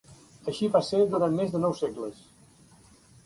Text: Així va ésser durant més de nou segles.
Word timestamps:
Així 0.51 0.69
va 0.75 0.79
ésser 0.85 1.01
durant 1.11 1.37
més 1.41 1.53
de 1.57 1.61
nou 1.65 1.75
segles. 1.81 2.23